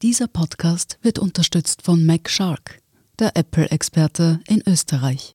Dieser 0.00 0.28
Podcast 0.28 0.96
wird 1.02 1.18
unterstützt 1.18 1.82
von 1.82 2.06
Mac 2.06 2.30
Shark, 2.30 2.80
der 3.18 3.36
Apple-Experte 3.36 4.38
in 4.46 4.62
Österreich. 4.64 5.34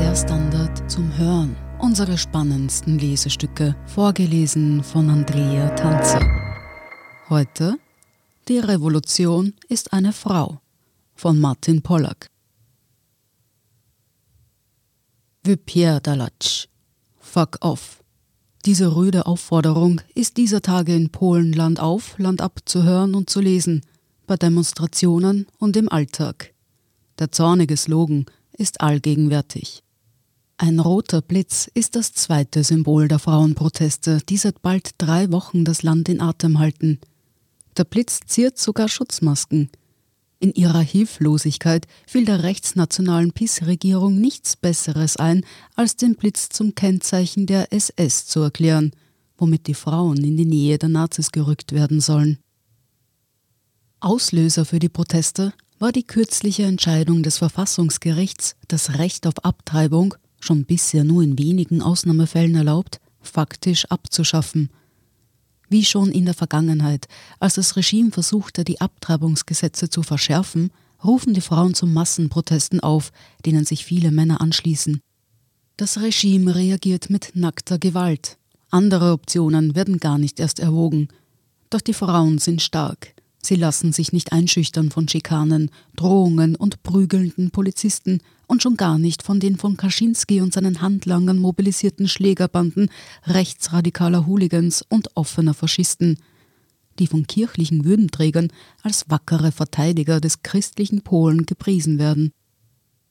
Der 0.00 0.16
Standard 0.16 0.90
zum 0.90 1.16
Hören. 1.16 1.56
Unsere 1.78 2.18
spannendsten 2.18 2.98
Lesestücke, 2.98 3.76
vorgelesen 3.86 4.82
von 4.82 5.08
Andrea 5.08 5.68
Tanzer. 5.76 6.18
Heute 7.28 7.78
Die 8.48 8.58
Revolution 8.58 9.54
ist 9.68 9.92
eine 9.92 10.12
Frau 10.12 10.58
von 11.16 11.40
Martin 11.40 11.82
Pollack. 11.82 12.28
Wie 15.42 15.56
Pierre 15.56 16.00
Dalatsch. 16.00 16.68
Fuck 17.18 17.58
off. 17.60 18.02
Diese 18.66 18.94
rüde 18.94 19.26
Aufforderung 19.26 20.00
ist 20.14 20.36
dieser 20.36 20.60
Tage 20.60 20.94
in 20.94 21.10
Polen 21.10 21.52
Land 21.52 21.80
auf, 21.80 22.18
Land 22.18 22.40
ab 22.40 22.60
zu 22.66 22.82
hören 22.82 23.14
und 23.14 23.30
zu 23.30 23.40
lesen, 23.40 23.82
bei 24.26 24.36
Demonstrationen 24.36 25.46
und 25.58 25.76
im 25.76 25.88
Alltag. 25.88 26.52
Der 27.18 27.32
zornige 27.32 27.76
Slogan 27.76 28.26
ist 28.52 28.80
allgegenwärtig. 28.80 29.82
Ein 30.58 30.80
roter 30.80 31.22
Blitz 31.22 31.70
ist 31.72 31.96
das 31.96 32.12
zweite 32.12 32.64
Symbol 32.64 33.08
der 33.08 33.18
Frauenproteste, 33.18 34.18
die 34.28 34.36
seit 34.36 34.62
bald 34.62 34.90
drei 34.98 35.30
Wochen 35.30 35.64
das 35.64 35.82
Land 35.82 36.08
in 36.08 36.20
Atem 36.20 36.58
halten. 36.58 36.98
Der 37.76 37.84
Blitz 37.84 38.20
ziert 38.26 38.58
sogar 38.58 38.88
Schutzmasken– 38.88 39.70
in 40.38 40.52
ihrer 40.52 40.80
Hilflosigkeit 40.80 41.86
fiel 42.06 42.24
der 42.24 42.42
rechtsnationalen 42.42 43.32
PIS-Regierung 43.32 44.20
nichts 44.20 44.56
Besseres 44.56 45.16
ein, 45.16 45.44
als 45.74 45.96
den 45.96 46.14
Blitz 46.14 46.50
zum 46.50 46.74
Kennzeichen 46.74 47.46
der 47.46 47.72
SS 47.72 48.26
zu 48.26 48.40
erklären, 48.40 48.92
womit 49.38 49.66
die 49.66 49.74
Frauen 49.74 50.22
in 50.22 50.36
die 50.36 50.44
Nähe 50.44 50.78
der 50.78 50.88
Nazis 50.88 51.32
gerückt 51.32 51.72
werden 51.72 52.00
sollen. 52.00 52.38
Auslöser 54.00 54.64
für 54.64 54.78
die 54.78 54.90
Proteste 54.90 55.54
war 55.78 55.92
die 55.92 56.06
kürzliche 56.06 56.64
Entscheidung 56.64 57.22
des 57.22 57.38
Verfassungsgerichts, 57.38 58.56
das 58.68 58.98
Recht 58.98 59.26
auf 59.26 59.44
Abtreibung, 59.44 60.14
schon 60.38 60.64
bisher 60.64 61.04
nur 61.04 61.22
in 61.22 61.38
wenigen 61.38 61.82
Ausnahmefällen 61.82 62.54
erlaubt, 62.54 63.00
faktisch 63.20 63.86
abzuschaffen– 63.86 64.70
wie 65.68 65.84
schon 65.84 66.10
in 66.10 66.24
der 66.24 66.34
Vergangenheit, 66.34 67.06
als 67.40 67.54
das 67.54 67.76
Regime 67.76 68.10
versuchte, 68.10 68.64
die 68.64 68.80
Abtreibungsgesetze 68.80 69.90
zu 69.90 70.02
verschärfen, 70.02 70.70
rufen 71.02 71.34
die 71.34 71.40
Frauen 71.40 71.74
zu 71.74 71.86
Massenprotesten 71.86 72.80
auf, 72.80 73.12
denen 73.44 73.64
sich 73.64 73.84
viele 73.84 74.10
Männer 74.10 74.40
anschließen. 74.40 75.00
Das 75.76 76.00
Regime 76.00 76.54
reagiert 76.54 77.10
mit 77.10 77.32
nackter 77.34 77.78
Gewalt. 77.78 78.38
Andere 78.70 79.12
Optionen 79.12 79.74
werden 79.74 79.98
gar 79.98 80.18
nicht 80.18 80.40
erst 80.40 80.58
erwogen. 80.58 81.08
Doch 81.70 81.80
die 81.80 81.92
Frauen 81.92 82.38
sind 82.38 82.62
stark. 82.62 83.14
Sie 83.42 83.56
lassen 83.56 83.92
sich 83.92 84.12
nicht 84.12 84.32
einschüchtern 84.32 84.90
von 84.90 85.06
Schikanen, 85.08 85.70
Drohungen 85.94 86.56
und 86.56 86.82
prügelnden 86.82 87.50
Polizisten 87.50 88.20
und 88.46 88.62
schon 88.62 88.76
gar 88.76 88.98
nicht 88.98 89.22
von 89.22 89.40
den 89.40 89.56
von 89.56 89.76
Kaczynski 89.76 90.40
und 90.40 90.52
seinen 90.52 90.80
Handlangern 90.80 91.38
mobilisierten 91.38 92.08
Schlägerbanden 92.08 92.90
rechtsradikaler 93.24 94.26
Hooligans 94.26 94.82
und 94.88 95.16
offener 95.16 95.54
Faschisten, 95.54 96.18
die 96.98 97.06
von 97.06 97.26
kirchlichen 97.26 97.84
Würdenträgern 97.84 98.48
als 98.82 99.04
wackere 99.08 99.52
Verteidiger 99.52 100.20
des 100.20 100.42
christlichen 100.42 101.02
Polen 101.02 101.46
gepriesen 101.46 101.98
werden. 101.98 102.32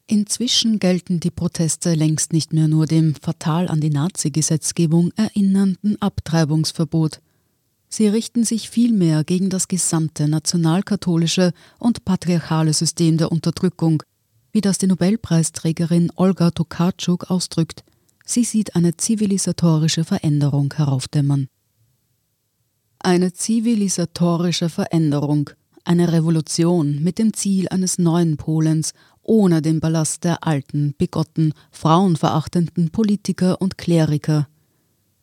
Inzwischen 0.08 0.78
gelten 0.78 1.20
die 1.20 1.32
Proteste 1.32 1.96
längst 1.96 2.32
nicht 2.32 2.54
mehr 2.54 2.68
nur 2.68 2.86
dem 2.86 3.16
fatal 3.16 3.68
an 3.68 3.82
die 3.82 3.90
Nazi-Gesetzgebung 3.90 5.12
erinnernden 5.16 6.00
Abtreibungsverbot. 6.00 7.22
Sie 7.90 8.08
richten 8.08 8.44
sich 8.44 8.70
vielmehr 8.70 9.24
gegen 9.24 9.50
das 9.50 9.68
gesamte 9.68 10.28
nationalkatholische 10.28 11.54
und 11.80 12.06
patriarchale 12.06 12.74
System 12.74 13.18
der 13.18 13.32
Unterdrückung, 13.32 14.04
wie 14.56 14.62
das 14.62 14.78
die 14.78 14.88
Nobelpreisträgerin 14.88 16.14
Olga 16.16 16.50
Tokarczuk 16.50 17.30
ausdrückt. 17.30 17.84
Sie 18.24 18.46
sieht 18.46 18.74
eine 18.78 18.96
zivilisatorische 18.96 20.06
Veränderung 20.06 20.74
heraufdämmern. 20.74 21.50
Eine 23.00 23.34
zivilisatorische 23.34 24.70
Veränderung, 24.70 25.50
eine 25.84 26.14
Revolution 26.14 27.04
mit 27.04 27.20
dem 27.20 27.34
Ziel 27.34 27.68
eines 27.68 27.98
neuen 27.98 28.38
Polens, 28.38 28.94
ohne 29.22 29.62
den 29.62 29.82
Ballast 29.82 30.24
der 30.24 30.48
alten, 30.48 30.94
bigotten, 30.98 31.52
frauenverachtenden 31.72 32.92
Politiker 32.92 33.62
und 33.62 33.78
Kleriker, 33.78 34.48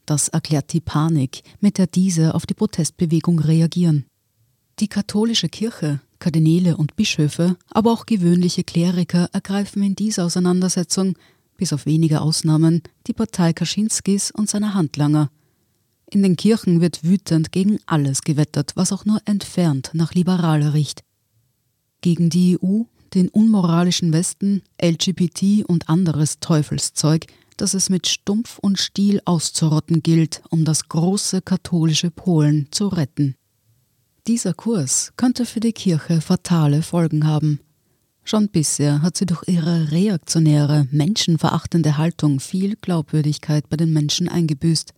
das 0.05 0.29
erklärt 0.29 0.75
die 0.75 0.81
Panik, 0.81 1.43
mit 1.61 1.79
der 1.79 1.87
diese 1.87 2.35
auf 2.35 2.45
die 2.45 2.53
Protestbewegung 2.53 3.39
reagieren. 3.39 4.05
Die 4.79 4.89
katholische 4.89 5.49
Kirche, 5.49 6.01
Kardinäle 6.23 6.77
und 6.77 6.95
Bischöfe, 6.95 7.57
aber 7.69 7.91
auch 7.91 8.07
gewöhnliche 8.07 8.63
Kleriker 8.63 9.29
ergreifen 9.33 9.83
in 9.83 9.97
dieser 9.97 10.25
Auseinandersetzung, 10.25 11.19
bis 11.57 11.73
auf 11.73 11.85
wenige 11.85 12.21
Ausnahmen, 12.21 12.83
die 13.09 13.13
Partei 13.13 13.53
Kaczynskis 13.53 14.31
und 14.31 14.49
seiner 14.49 14.75
Handlanger. 14.75 15.31
In 16.11 16.23
den 16.23 16.37
Kirchen 16.37 16.81
wird 16.81 17.03
wütend 17.03 17.51
gegen 17.51 17.81
alles 17.87 18.23
gewettert, 18.23 18.73
was 18.77 18.93
auch 18.93 19.05
nur 19.05 19.21
entfernt 19.25 19.91
nach 19.95 20.15
liberaler 20.15 20.75
riecht. 20.75 21.03
Gegen 22.03 22.31
die 22.31 22.57
EU, 22.63 22.83
den 23.15 23.29
unmoralischen 23.29 24.13
Westen, 24.13 24.63
LGBT 24.81 25.65
und 25.67 25.89
anderes 25.89 26.39
Teufelszeug 26.39 27.27
dass 27.57 27.75
es 27.75 27.91
mit 27.91 28.09
Stumpf 28.09 28.59
und 28.59 28.79
Stiel 28.79 29.21
auszurotten 29.25 30.03
gilt, 30.03 30.43
um 30.51 30.65
das 30.65 30.89
große 30.89 31.43
katholische 31.43 32.11
Polen 32.11 32.67
zu 32.71 32.89
retten. 32.89 33.37
Dieser 34.29 34.55
Kurs 34.55 35.13
könnte 35.17 35.45
für 35.45 35.59
die 35.59 35.73
Kirche 35.73 36.21
fatale 36.21 36.83
Folgen 36.83 37.27
haben. 37.27 37.59
Schon 38.23 38.51
bisher 38.51 39.03
hat 39.03 39.17
sie 39.17 39.27
durch 39.27 39.43
ihre 39.49 39.91
reaktionäre, 39.91 40.87
menschenverachtende 40.93 41.97
Haltung 41.97 42.39
viel 42.39 42.77
Glaubwürdigkeit 42.77 43.69
bei 43.69 43.77
den 43.77 43.93
Menschen 43.93 44.29
eingebüßt. 44.29 44.95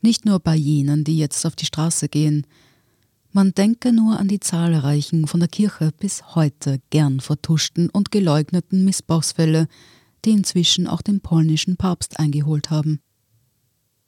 Nicht 0.00 0.24
nur 0.24 0.40
bei 0.40 0.56
jenen, 0.56 1.04
die 1.04 1.18
jetzt 1.18 1.44
auf 1.44 1.54
die 1.54 1.66
Straße 1.66 2.08
gehen. 2.08 2.46
Man 3.30 3.52
denke 3.52 3.92
nur 3.92 4.18
an 4.18 4.28
die 4.28 4.40
zahlreichen 4.40 5.26
von 5.26 5.40
der 5.40 5.50
Kirche 5.50 5.90
bis 6.00 6.34
heute 6.34 6.80
gern 6.88 7.20
vertuschten 7.20 7.90
und 7.90 8.10
geleugneten 8.10 8.86
Missbrauchsfälle, 8.86 9.68
die 10.24 10.30
inzwischen 10.30 10.86
auch 10.86 11.02
den 11.02 11.20
polnischen 11.20 11.76
Papst 11.76 12.18
eingeholt 12.18 12.70
haben. 12.70 13.00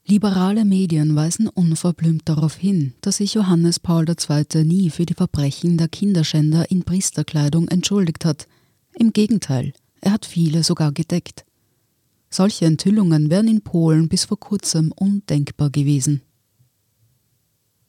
Liberale 0.07 0.67
Medien 0.67 1.17
weisen 1.17 1.49
unverblümt 1.49 2.29
darauf 2.29 2.57
hin, 2.57 2.93
dass 3.01 3.17
sich 3.17 3.35
Johannes 3.35 3.81
Paul 3.81 4.05
II. 4.07 4.65
nie 4.65 4.91
für 4.91 5.07
die 5.07 5.15
Verbrechen 5.15 5.79
der 5.79 5.89
Kinderschänder 5.89 6.71
in 6.71 6.83
Priesterkleidung 6.83 7.69
entschuldigt 7.69 8.27
hat. 8.27 8.47
Im 8.93 9.15
Gegenteil, 9.15 9.73
er 10.03 10.13
hat 10.13 10.27
viele 10.27 10.63
sogar 10.63 10.93
gedeckt. 10.93 11.47
Solche 12.29 12.67
Enthüllungen 12.67 13.31
wären 13.31 13.49
in 13.49 13.63
Polen 13.63 14.09
bis 14.09 14.27
vor 14.27 14.39
kurzem 14.39 14.93
undenkbar 14.93 15.71
gewesen. 15.71 16.21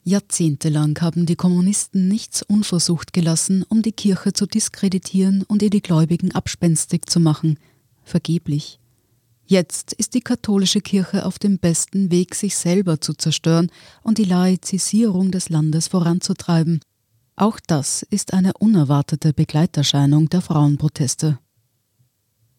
Jahrzehntelang 0.02 0.98
haben 1.00 1.26
die 1.26 1.36
Kommunisten 1.36 2.08
nichts 2.08 2.42
unversucht 2.42 3.12
gelassen, 3.12 3.62
um 3.68 3.82
die 3.82 3.92
Kirche 3.92 4.32
zu 4.32 4.46
diskreditieren 4.46 5.42
und 5.42 5.62
ihr 5.62 5.70
die 5.70 5.82
Gläubigen 5.82 6.32
abspenstig 6.32 7.10
zu 7.10 7.20
machen– 7.20 7.58
vergeblich. 8.04 8.78
Jetzt 9.48 9.92
ist 9.92 10.14
die 10.14 10.22
katholische 10.22 10.80
Kirche 10.80 11.24
auf 11.24 11.38
dem 11.38 11.58
besten 11.58 12.10
Weg, 12.10 12.34
sich 12.34 12.56
selber 12.56 13.00
zu 13.00 13.14
zerstören 13.14 13.70
und 14.02 14.18
die 14.18 14.24
Laizisierung 14.24 15.30
des 15.30 15.48
Landes 15.50 15.86
voranzutreiben. 15.86 16.80
Auch 17.36 17.60
das 17.64 18.02
ist 18.02 18.32
eine 18.32 18.54
unerwartete 18.54 19.32
Begleiterscheinung 19.32 20.28
der 20.30 20.40
Frauenproteste. 20.40 21.38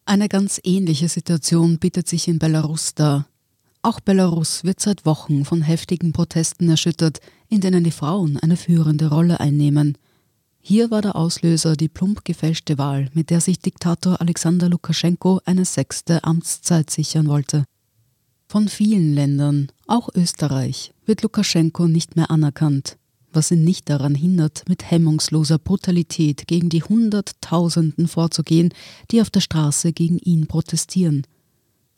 Eine 0.06 0.30
ganz 0.30 0.58
ähnliche 0.64 1.10
Situation 1.10 1.78
bietet 1.78 2.08
sich 2.08 2.26
in 2.26 2.38
Belarus 2.38 2.94
dar. 2.94 3.26
Auch 3.82 4.00
Belarus 4.00 4.64
wird 4.64 4.80
seit 4.80 5.04
Wochen 5.04 5.44
von 5.44 5.60
heftigen 5.60 6.12
Protesten 6.12 6.70
erschüttert, 6.70 7.20
in 7.48 7.60
denen 7.60 7.84
die 7.84 7.90
Frauen 7.90 8.38
eine 8.38 8.56
führende 8.56 9.10
Rolle 9.10 9.40
einnehmen. 9.40 9.98
Hier 10.68 10.90
war 10.90 11.00
der 11.00 11.16
Auslöser 11.16 11.76
die 11.76 11.88
plump 11.88 12.26
gefälschte 12.26 12.76
Wahl, 12.76 13.08
mit 13.14 13.30
der 13.30 13.40
sich 13.40 13.58
Diktator 13.58 14.20
Alexander 14.20 14.68
Lukaschenko 14.68 15.40
eine 15.46 15.64
sechste 15.64 16.24
Amtszeit 16.24 16.90
sichern 16.90 17.26
wollte. 17.26 17.64
Von 18.48 18.68
vielen 18.68 19.14
Ländern, 19.14 19.72
auch 19.86 20.10
Österreich, 20.14 20.92
wird 21.06 21.22
Lukaschenko 21.22 21.88
nicht 21.88 22.16
mehr 22.16 22.30
anerkannt, 22.30 22.98
was 23.32 23.50
ihn 23.50 23.64
nicht 23.64 23.88
daran 23.88 24.14
hindert, 24.14 24.68
mit 24.68 24.90
hemmungsloser 24.90 25.58
Brutalität 25.58 26.46
gegen 26.46 26.68
die 26.68 26.82
Hunderttausenden 26.82 28.06
vorzugehen, 28.06 28.74
die 29.10 29.22
auf 29.22 29.30
der 29.30 29.40
Straße 29.40 29.94
gegen 29.94 30.18
ihn 30.18 30.48
protestieren. 30.48 31.26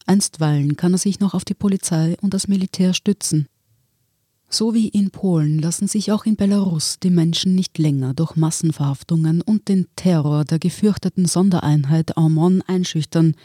Einstweilen 0.06 0.76
kann 0.76 0.94
er 0.94 0.98
sich 0.98 1.18
noch 1.18 1.34
auf 1.34 1.44
die 1.44 1.54
Polizei 1.54 2.16
und 2.20 2.34
das 2.34 2.46
Militär 2.46 2.94
stützen. 2.94 3.48
So 4.52 4.74
wie 4.74 4.88
in 4.88 5.12
Polen 5.12 5.60
lassen 5.60 5.86
sich 5.86 6.10
auch 6.10 6.26
in 6.26 6.34
Belarus 6.34 6.98
die 6.98 7.10
Menschen 7.10 7.54
nicht 7.54 7.78
länger 7.78 8.14
durch 8.14 8.34
Massenverhaftungen 8.34 9.42
und 9.42 9.68
den 9.68 9.86
Terror 9.94 10.44
der 10.44 10.58
gefürchteten 10.58 11.26
Sondereinheit 11.26 12.16
Armon 12.18 12.60
einschüchtern, 12.66 13.36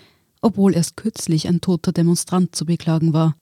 obwohl 0.41 0.73
erst 0.73 0.97
kürzlich 0.97 1.47
ein 1.47 1.61
toter 1.61 1.91
Demonstrant 1.91 2.55
zu 2.55 2.65
beklagen 2.65 3.13
war. 3.13 3.35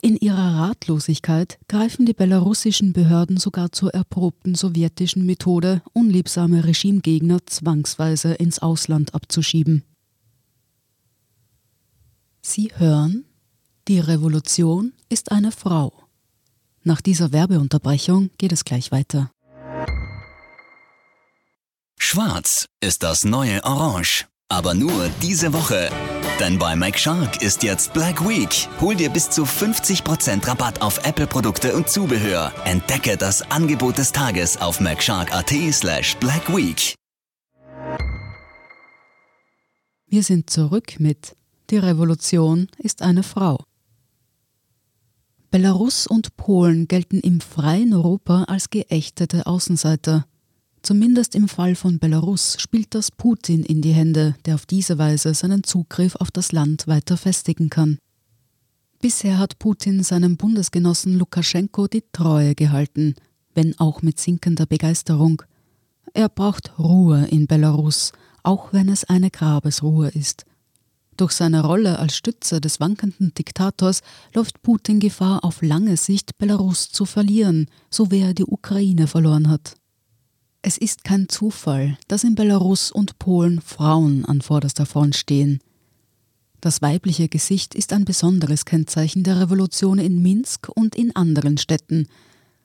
In 0.00 0.16
ihrer 0.16 0.60
Ratlosigkeit 0.60 1.58
greifen 1.66 2.06
die 2.06 2.12
belarussischen 2.12 2.92
Behörden 2.92 3.36
sogar 3.36 3.72
zur 3.72 3.92
erprobten 3.92 4.54
sowjetischen 4.54 5.26
Methode, 5.26 5.82
unliebsame 5.92 6.64
Regimegegner 6.64 7.44
zwangsweise 7.46 8.34
ins 8.34 8.60
Ausland 8.60 9.12
abzuschieben. 9.12 9.82
Sie 12.42 12.70
hören, 12.76 13.24
die 13.88 13.98
Revolution 13.98 14.92
ist 15.08 15.32
eine 15.32 15.50
Frau. 15.50 16.07
Nach 16.88 17.02
dieser 17.02 17.32
Werbeunterbrechung 17.32 18.30
geht 18.38 18.50
es 18.50 18.64
gleich 18.64 18.90
weiter. 18.92 19.30
Schwarz 21.98 22.64
ist 22.80 23.02
das 23.02 23.26
neue 23.26 23.62
Orange. 23.62 24.24
Aber 24.48 24.72
nur 24.72 25.10
diese 25.20 25.52
Woche. 25.52 25.90
Denn 26.40 26.58
bei 26.58 26.74
McShark 26.76 27.42
ist 27.42 27.62
jetzt 27.62 27.92
Black 27.92 28.26
Week. 28.26 28.70
Hol 28.80 28.94
dir 28.94 29.10
bis 29.10 29.28
zu 29.28 29.44
50% 29.44 30.46
Rabatt 30.46 30.80
auf 30.80 31.04
Apple-Produkte 31.04 31.76
und 31.76 31.90
Zubehör. 31.90 32.54
Entdecke 32.64 33.18
das 33.18 33.42
Angebot 33.50 33.98
des 33.98 34.10
Tages 34.12 34.56
auf 34.56 34.80
McShark.at 34.80 35.52
slash 35.70 36.16
Black 36.16 36.48
Week. 36.48 36.94
Wir 40.06 40.22
sind 40.22 40.48
zurück 40.48 40.98
mit 40.98 41.36
Die 41.68 41.76
Revolution 41.76 42.68
ist 42.78 43.02
eine 43.02 43.22
Frau. 43.22 43.67
Belarus 45.50 46.06
und 46.06 46.36
Polen 46.36 46.88
gelten 46.88 47.20
im 47.20 47.40
freien 47.40 47.94
Europa 47.94 48.44
als 48.44 48.68
geächtete 48.68 49.46
Außenseiter. 49.46 50.26
Zumindest 50.82 51.34
im 51.34 51.48
Fall 51.48 51.74
von 51.74 51.98
Belarus 51.98 52.56
spielt 52.60 52.94
das 52.94 53.10
Putin 53.10 53.64
in 53.64 53.80
die 53.80 53.92
Hände, 53.92 54.36
der 54.44 54.56
auf 54.56 54.66
diese 54.66 54.98
Weise 54.98 55.32
seinen 55.32 55.64
Zugriff 55.64 56.16
auf 56.16 56.30
das 56.30 56.52
Land 56.52 56.86
weiter 56.86 57.16
festigen 57.16 57.70
kann. 57.70 57.96
Bisher 59.00 59.38
hat 59.38 59.58
Putin 59.58 60.02
seinem 60.02 60.36
Bundesgenossen 60.36 61.14
Lukaschenko 61.18 61.86
die 61.86 62.04
Treue 62.12 62.54
gehalten, 62.54 63.14
wenn 63.54 63.78
auch 63.78 64.02
mit 64.02 64.20
sinkender 64.20 64.66
Begeisterung. 64.66 65.42
Er 66.12 66.28
braucht 66.28 66.78
Ruhe 66.78 67.26
in 67.26 67.46
Belarus, 67.46 68.12
auch 68.42 68.74
wenn 68.74 68.90
es 68.90 69.04
eine 69.04 69.30
Grabesruhe 69.30 70.08
ist. 70.08 70.44
Durch 71.18 71.32
seine 71.32 71.64
Rolle 71.64 71.98
als 71.98 72.16
Stütze 72.16 72.60
des 72.60 72.78
wankenden 72.78 73.34
Diktators 73.34 74.02
läuft 74.34 74.62
Putin 74.62 75.00
Gefahr, 75.00 75.44
auf 75.44 75.62
lange 75.62 75.96
Sicht 75.96 76.38
Belarus 76.38 76.90
zu 76.90 77.04
verlieren, 77.06 77.66
so 77.90 78.12
wie 78.12 78.20
er 78.20 78.34
die 78.34 78.44
Ukraine 78.44 79.08
verloren 79.08 79.48
hat. 79.48 79.74
Es 80.62 80.78
ist 80.78 81.02
kein 81.02 81.28
Zufall, 81.28 81.98
dass 82.06 82.22
in 82.22 82.36
Belarus 82.36 82.92
und 82.92 83.18
Polen 83.18 83.60
Frauen 83.60 84.24
an 84.26 84.42
vorderster 84.42 84.86
Front 84.86 85.16
stehen. 85.16 85.58
Das 86.60 86.82
weibliche 86.82 87.28
Gesicht 87.28 87.74
ist 87.74 87.92
ein 87.92 88.04
besonderes 88.04 88.64
Kennzeichen 88.64 89.24
der 89.24 89.40
Revolution 89.40 89.98
in 89.98 90.22
Minsk 90.22 90.68
und 90.68 90.94
in 90.94 91.16
anderen 91.16 91.58
Städten, 91.58 92.06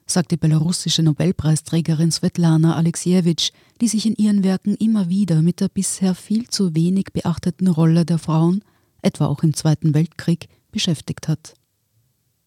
sagt 0.06 0.32
die 0.32 0.38
belarussische 0.38 1.04
Nobelpreisträgerin 1.04 2.12
Svetlana 2.12 2.76
Alexievich, 2.76 3.54
die 3.82 3.88
sich 3.88 4.06
in 4.06 4.16
ihren 4.16 4.44
Werken 4.44 4.76
immer 4.76 5.10
wieder 5.10 5.42
mit 5.42 5.60
der 5.60 5.70
bisher 5.70 6.16
viel 6.16 6.48
zu 6.48 6.76
wenig 6.76 7.08
beachteten 7.14 7.68
Rolle 7.68 8.06
der 8.06 8.20
Frauen, 8.20 8.64
etwa 9.02 9.28
auch 9.28 9.44
im 9.44 9.54
Zweiten 9.54 9.94
Weltkrieg, 9.94 10.50
beschäftigt 10.72 11.28
hat. 11.28 11.54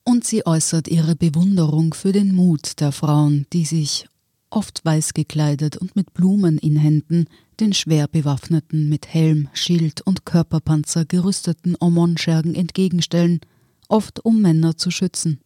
Und 0.05 0.25
sie 0.25 0.47
äußert 0.47 0.89
ihre 0.89 1.17
Bewunderung 1.17 1.95
für 1.95 2.13
den 2.13 2.35
Mut 2.35 2.81
der 2.81 2.93
Frauen, 2.93 3.47
die 3.53 3.65
sich, 3.65 4.07
oft 4.51 4.85
weiß 4.85 5.15
gekleidet 5.15 5.77
und 5.77 5.97
mit 5.97 6.15
Blumen 6.15 6.59
in 6.59 6.77
Händen, 6.77 7.27
den 7.59 7.73
schwer 7.73 8.07
bewaffneten, 8.07 8.89
mit 8.89 9.09
Helm, 9.09 9.49
Schild 9.53 10.03
und 10.03 10.25
Körperpanzer 10.25 11.05
gerüsteten 11.05 11.77
Omon-Schergen 11.81 12.55
entgegenstellen, 12.55 13.41
oft 13.89 14.25
um 14.25 14.41
Männer 14.43 14.77
zu 14.77 14.91
schützen. 14.91 15.41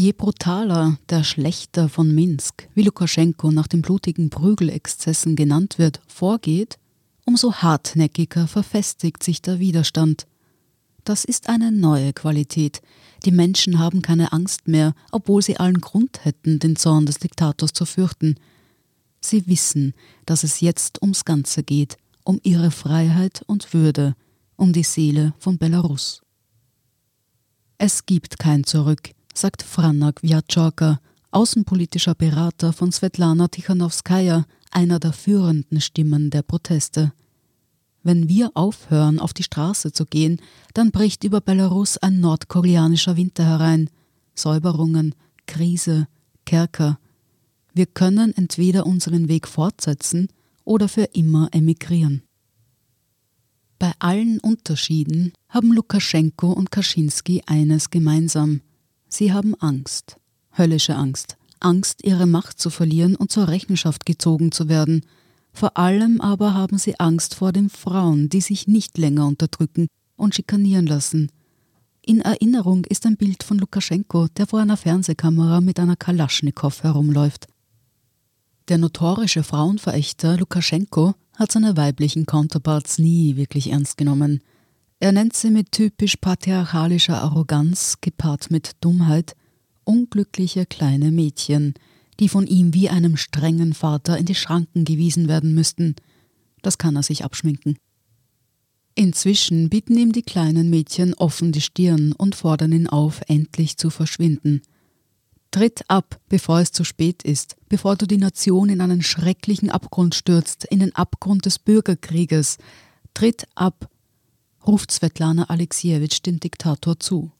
Je 0.00 0.12
brutaler 0.12 0.96
der 1.08 1.24
Schlechter 1.24 1.88
von 1.88 2.14
Minsk, 2.14 2.68
wie 2.72 2.82
Lukaschenko 2.82 3.50
nach 3.50 3.66
den 3.66 3.82
blutigen 3.82 4.30
Prügelexzessen 4.30 5.34
genannt 5.34 5.76
wird, 5.80 6.00
vorgeht, 6.06 6.78
umso 7.24 7.52
hartnäckiger 7.52 8.46
verfestigt 8.46 9.24
sich 9.24 9.42
der 9.42 9.58
Widerstand. 9.58 10.28
Das 11.02 11.24
ist 11.24 11.48
eine 11.48 11.72
neue 11.72 12.12
Qualität. 12.12 12.80
Die 13.24 13.32
Menschen 13.32 13.80
haben 13.80 14.00
keine 14.00 14.32
Angst 14.32 14.68
mehr, 14.68 14.94
obwohl 15.10 15.42
sie 15.42 15.56
allen 15.56 15.80
Grund 15.80 16.24
hätten, 16.24 16.60
den 16.60 16.76
Zorn 16.76 17.04
des 17.04 17.18
Diktators 17.18 17.72
zu 17.72 17.84
fürchten. 17.84 18.36
Sie 19.20 19.48
wissen, 19.48 19.94
dass 20.26 20.44
es 20.44 20.60
jetzt 20.60 21.02
ums 21.02 21.24
Ganze 21.24 21.64
geht, 21.64 21.96
um 22.22 22.38
ihre 22.44 22.70
Freiheit 22.70 23.42
und 23.48 23.74
Würde, 23.74 24.14
um 24.54 24.72
die 24.72 24.84
Seele 24.84 25.34
von 25.40 25.58
Belarus. 25.58 26.22
Es 27.78 28.06
gibt 28.06 28.38
kein 28.38 28.62
Zurück, 28.62 29.10
sagt 29.38 29.62
Franak 29.62 30.22
Wjatschorka, 30.22 30.98
außenpolitischer 31.30 32.14
Berater 32.16 32.72
von 32.72 32.90
Svetlana 32.90 33.46
Tichanowskaja, 33.46 34.44
einer 34.72 34.98
der 34.98 35.12
führenden 35.12 35.80
Stimmen 35.80 36.30
der 36.30 36.42
Proteste. 36.42 37.12
Wenn 38.02 38.28
wir 38.28 38.50
aufhören, 38.54 39.20
auf 39.20 39.32
die 39.32 39.44
Straße 39.44 39.92
zu 39.92 40.06
gehen, 40.06 40.40
dann 40.74 40.90
bricht 40.90 41.22
über 41.22 41.40
Belarus 41.40 41.98
ein 41.98 42.18
nordkoreanischer 42.20 43.16
Winter 43.16 43.44
herein. 43.44 43.90
Säuberungen, 44.34 45.14
Krise, 45.46 46.08
Kerker. 46.44 46.98
Wir 47.72 47.86
können 47.86 48.36
entweder 48.36 48.86
unseren 48.86 49.28
Weg 49.28 49.46
fortsetzen 49.46 50.28
oder 50.64 50.88
für 50.88 51.04
immer 51.12 51.48
emigrieren. 51.52 52.22
Bei 53.78 53.92
allen 54.00 54.40
Unterschieden 54.40 55.32
haben 55.48 55.72
Lukaschenko 55.72 56.50
und 56.50 56.72
Kaczynski 56.72 57.42
eines 57.46 57.90
gemeinsam. 57.90 58.62
Sie 59.08 59.32
haben 59.32 59.54
Angst, 59.54 60.18
höllische 60.56 60.94
Angst, 60.94 61.36
Angst, 61.60 62.04
ihre 62.04 62.26
Macht 62.26 62.60
zu 62.60 62.70
verlieren 62.70 63.16
und 63.16 63.32
zur 63.32 63.48
Rechenschaft 63.48 64.06
gezogen 64.06 64.52
zu 64.52 64.68
werden. 64.68 65.04
Vor 65.52 65.76
allem 65.76 66.20
aber 66.20 66.54
haben 66.54 66.78
sie 66.78 67.00
Angst 67.00 67.34
vor 67.34 67.52
den 67.52 67.70
Frauen, 67.70 68.28
die 68.28 68.42
sich 68.42 68.68
nicht 68.68 68.98
länger 68.98 69.26
unterdrücken 69.26 69.88
und 70.16 70.34
schikanieren 70.34 70.86
lassen. 70.86 71.32
In 72.02 72.20
Erinnerung 72.20 72.84
ist 72.84 73.06
ein 73.06 73.16
Bild 73.16 73.42
von 73.42 73.58
Lukaschenko, 73.58 74.28
der 74.36 74.46
vor 74.46 74.60
einer 74.60 74.76
Fernsehkamera 74.76 75.60
mit 75.60 75.80
einer 75.80 75.96
Kalaschnikow 75.96 76.82
herumläuft. 76.82 77.48
Der 78.68 78.78
notorische 78.78 79.42
Frauenverächter 79.42 80.36
Lukaschenko 80.36 81.14
hat 81.34 81.52
seine 81.52 81.76
weiblichen 81.76 82.26
Counterparts 82.26 82.98
nie 82.98 83.36
wirklich 83.36 83.70
ernst 83.70 83.96
genommen. 83.96 84.42
Er 85.00 85.12
nennt 85.12 85.36
sie 85.36 85.50
mit 85.50 85.70
typisch 85.70 86.16
patriarchalischer 86.16 87.22
Arroganz, 87.22 87.98
gepaart 88.00 88.50
mit 88.50 88.72
Dummheit, 88.80 89.36
unglückliche 89.84 90.66
kleine 90.66 91.12
Mädchen, 91.12 91.74
die 92.18 92.28
von 92.28 92.48
ihm 92.48 92.74
wie 92.74 92.88
einem 92.88 93.16
strengen 93.16 93.74
Vater 93.74 94.18
in 94.18 94.26
die 94.26 94.34
Schranken 94.34 94.84
gewiesen 94.84 95.28
werden 95.28 95.54
müssten. 95.54 95.94
Das 96.62 96.78
kann 96.78 96.96
er 96.96 97.04
sich 97.04 97.24
abschminken. 97.24 97.78
Inzwischen 98.96 99.68
bieten 99.68 99.96
ihm 99.96 100.10
die 100.10 100.22
kleinen 100.22 100.68
Mädchen 100.68 101.14
offen 101.14 101.52
die 101.52 101.60
Stirn 101.60 102.12
und 102.12 102.34
fordern 102.34 102.72
ihn 102.72 102.88
auf, 102.88 103.20
endlich 103.28 103.76
zu 103.76 103.90
verschwinden. 103.90 104.62
Tritt 105.52 105.82
ab, 105.86 106.20
bevor 106.28 106.58
es 106.58 106.72
zu 106.72 106.82
spät 106.82 107.22
ist, 107.22 107.56
bevor 107.68 107.94
du 107.94 108.06
die 108.06 108.18
Nation 108.18 108.68
in 108.68 108.80
einen 108.80 109.02
schrecklichen 109.02 109.70
Abgrund 109.70 110.16
stürzt, 110.16 110.64
in 110.64 110.80
den 110.80 110.94
Abgrund 110.96 111.46
des 111.46 111.60
Bürgerkrieges. 111.60 112.58
Tritt 113.14 113.46
ab, 113.54 113.88
ruft 114.66 114.90
Svetlana 114.90 115.44
Alexievich 115.44 116.22
dem 116.22 116.40
Diktator 116.40 116.98
zu. 116.98 117.32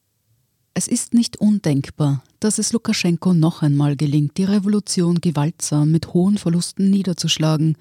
Es 0.75 0.87
ist 0.87 1.13
nicht 1.13 1.39
undenkbar, 1.39 2.23
dass 2.41 2.59
es 2.59 2.73
Lukaschenko 2.73 3.35
noch 3.35 3.63
einmal 3.63 3.97
gelingt, 3.97 4.37
die 4.39 4.45
Revolution 4.45 5.21
gewaltsam 5.21 5.91
mit 5.91 6.15
hohen 6.15 6.39
Verlusten 6.39 6.91
niederzuschlagen, 6.91 7.77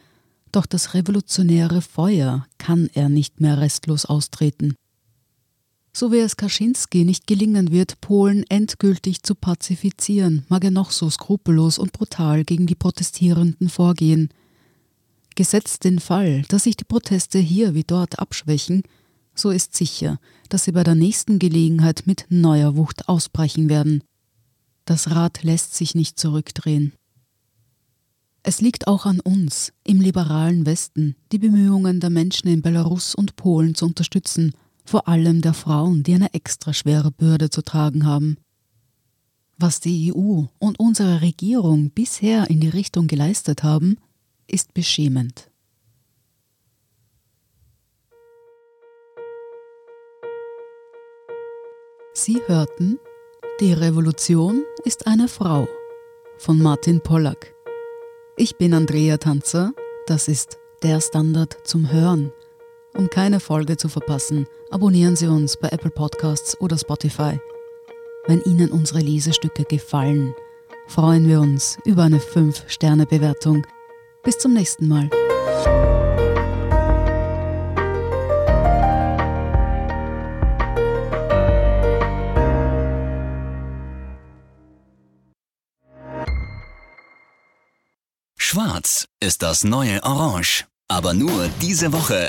doch 0.52 0.66
das 0.66 0.94
revolutionäre 0.94 1.82
Feuer 1.82 2.48
kann 2.58 2.90
er 2.94 3.10
nicht 3.10 3.40
mehr 3.40 3.60
restlos 3.60 4.06
austreten. 4.06 4.76
So 5.94 6.12
wie 6.12 6.18
es 6.18 6.38
Kaczynski 6.38 7.06
nicht 7.06 7.28
gelingen 7.28 7.72
wird, 7.72 8.02
Polen 8.02 8.46
endgültig 8.50 9.24
zu 9.24 9.36
pazifizieren, 9.36 10.46
mag 10.48 10.64
er 10.64 10.72
noch 10.72 10.92
so 10.92 11.10
skrupellos 11.10 11.80
und 11.80 11.92
brutal 11.92 12.44
gegen 12.44 12.68
die 12.68 12.76
Protestierenden 12.76 13.70
vorgehen. 13.70 14.30
Gesetzt 15.36 15.84
den 15.84 16.00
Fall, 16.00 16.44
dass 16.50 16.64
sich 16.64 16.78
die 16.78 16.84
Proteste 16.84 17.40
hier 17.40 17.74
wie 17.74 17.84
dort 17.84 18.20
abschwächen, 18.20 18.84
so 19.40 19.52
ist 19.52 19.76
sicher, 19.76 20.20
dass 20.50 20.66
sie 20.66 20.72
bei 20.72 20.84
der 20.84 20.96
nächsten 20.96 21.40
Gelegenheit 21.40 22.04
mit 22.06 22.26
neuer 22.30 22.76
Wucht 22.76 23.08
ausbrechen 23.08 23.70
werden. 23.70 24.04
Das 24.86 25.12
Rad 25.12 25.44
lässt 25.44 25.76
sich 25.76 25.96
nicht 25.96 26.18
zurückdrehen. 26.20 26.94
Es 28.44 28.62
liegt 28.62 28.88
auch 28.88 29.06
an 29.06 29.20
uns, 29.20 29.74
im 29.84 30.00
liberalen 30.00 30.66
Westen, 30.66 31.16
die 31.34 31.38
Bemühungen 31.38 32.00
der 32.00 32.10
Menschen 32.10 32.48
in 32.48 32.62
Belarus 32.62 33.14
und 33.14 33.36
Polen 33.36 33.76
zu 33.76 33.86
unterstützen, 33.86 34.54
vor 34.86 35.10
allem 35.10 35.42
der 35.42 35.54
Frauen, 35.54 36.04
die 36.04 36.14
eine 36.14 36.34
extra 36.34 36.74
schwere 36.74 37.12
Bürde 37.12 37.50
zu 37.50 37.62
tragen 37.62 38.06
haben. 38.06 38.38
Was 39.58 39.82
die 39.82 40.14
EU 40.14 40.44
und 40.60 40.80
unsere 40.80 41.22
Regierung 41.22 41.90
bisher 41.90 42.50
in 42.50 42.62
die 42.62 42.70
Richtung 42.70 43.08
geleistet 43.08 43.64
haben, 43.64 43.98
ist 44.48 44.74
beschämend. 44.74 45.50
Sie 52.28 52.42
hörten 52.48 53.00
Die 53.62 53.72
Revolution 53.72 54.66
ist 54.84 55.08
eine 55.08 55.30
Frau 55.30 55.66
von 56.38 56.62
Martin 56.62 57.00
Pollack. 57.00 57.56
Ich 58.36 58.58
bin 58.58 58.74
Andrea 58.74 59.16
Tanzer, 59.16 59.72
das 60.08 60.28
ist 60.28 60.58
der 60.84 61.00
Standard 61.00 61.56
zum 61.64 61.90
Hören. 61.90 62.34
Um 62.98 63.10
keine 63.10 63.40
Folge 63.40 63.78
zu 63.78 63.88
verpassen, 63.88 64.46
abonnieren 64.72 65.16
Sie 65.16 65.28
uns 65.28 65.56
bei 65.56 65.70
Apple 65.70 65.90
Podcasts 65.90 66.60
oder 66.60 66.78
Spotify. 66.78 67.40
Wenn 68.26 68.42
Ihnen 68.42 68.72
unsere 68.72 69.00
Lesestücke 69.00 69.64
gefallen, 69.64 70.36
freuen 70.90 71.30
wir 71.30 71.40
uns 71.40 71.78
über 71.86 72.04
eine 72.04 72.20
5-Sterne-Bewertung. 72.20 73.66
Bis 74.24 74.38
zum 74.38 74.54
nächsten 74.54 74.90
Mal. 74.90 75.10
Schwarz 88.58 89.06
ist 89.20 89.44
das 89.44 89.64
neue 89.64 90.02
Orange. 90.02 90.66
Aber 90.88 91.14
nur 91.14 91.48
diese 91.62 91.94
Woche. 91.94 92.28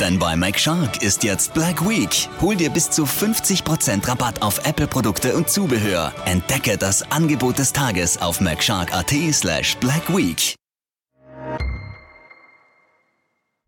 Denn 0.00 0.18
bei 0.18 0.34
McShark 0.34 1.04
ist 1.04 1.22
jetzt 1.22 1.54
Black 1.54 1.88
Week. 1.88 2.28
Hol 2.40 2.56
dir 2.56 2.70
bis 2.70 2.90
zu 2.90 3.04
50% 3.04 4.08
Rabatt 4.08 4.42
auf 4.42 4.66
Apple-Produkte 4.66 5.36
und 5.36 5.48
Zubehör. 5.48 6.12
Entdecke 6.24 6.78
das 6.78 7.08
Angebot 7.12 7.58
des 7.58 7.72
Tages 7.72 8.20
auf 8.20 8.40
McShark.at 8.40 9.14
slash 9.32 9.76
Black 9.76 10.08
Week. 10.08 10.56